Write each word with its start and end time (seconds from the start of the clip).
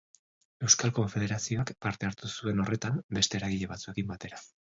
Euskal 0.67 0.93
Konfederazioak 0.99 1.73
parte 1.87 2.07
hartu 2.09 2.31
zuen 2.41 2.65
horretan 2.65 2.99
beste 3.19 3.41
eragile 3.43 3.71
batzuekin 3.75 4.11
batera. 4.17 4.43